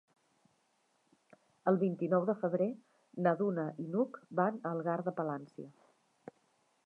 [1.71, 2.69] El vint-i-nou de febrer
[3.27, 5.71] na Duna i n'Hug van a Algar de Palància.